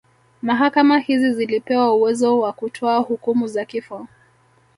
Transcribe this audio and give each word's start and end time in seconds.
Mahakama 0.41 0.99
hizi 0.99 1.33
zilipewa 1.33 1.93
uwezo 1.93 2.39
wa 2.39 2.53
kutoa 2.53 2.97
hukumu 2.97 3.47
za 3.47 3.65
kifo 3.65 4.07